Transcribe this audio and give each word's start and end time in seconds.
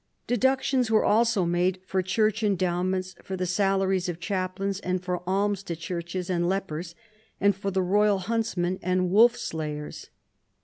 Deductions 0.25 0.89
were 0.89 1.05
also 1.05 1.45
made 1.45 1.79
for 1.85 2.01
Church 2.01 2.41
endowments, 2.41 3.13
for 3.23 3.37
the 3.37 3.45
salaries 3.45 4.09
of 4.09 4.19
chaplains, 4.19 4.79
and 4.79 5.03
for 5.03 5.21
alms 5.29 5.61
to 5.61 5.75
churches 5.75 6.27
and 6.27 6.49
lepers, 6.49 6.95
and 7.39 7.55
for 7.55 7.69
the 7.69 7.83
royal 7.83 8.17
huntsmen 8.17 8.79
and 8.81 9.11
wolf 9.11 9.37
slayers. 9.37 10.09